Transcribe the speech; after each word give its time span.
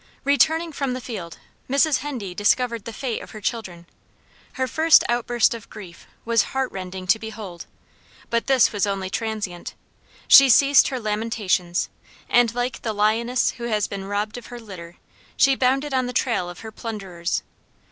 Returning 0.23 0.71
from 0.71 0.93
the 0.93 0.99
field 0.99 1.37
Mrs. 1.69 1.99
Hendee 1.99 2.33
discovered 2.33 2.85
the 2.85 2.91
fate 2.91 3.21
of 3.21 3.29
her 3.37 3.39
children. 3.39 3.85
Her 4.53 4.65
first 4.67 5.03
outburst 5.07 5.53
of 5.53 5.69
grief 5.69 6.07
was 6.25 6.41
heart 6.57 6.71
rending 6.71 7.05
to 7.05 7.19
behold, 7.19 7.67
but 8.31 8.47
this 8.47 8.71
was 8.71 8.87
only 8.87 9.11
transient; 9.11 9.75
she 10.27 10.49
ceased 10.49 10.87
her 10.87 10.99
lamentations, 10.99 11.87
and 12.27 12.55
like 12.55 12.81
the 12.81 12.93
lioness 12.93 13.51
who 13.51 13.65
has 13.65 13.85
been 13.87 14.05
robbed 14.05 14.39
of 14.39 14.47
her 14.47 14.59
litter, 14.59 14.95
she 15.37 15.53
bounded 15.53 15.93
on 15.93 16.07
the 16.07 16.13
trail 16.13 16.49
of 16.49 16.61
her 16.61 16.71
plunderers. 16.71 17.43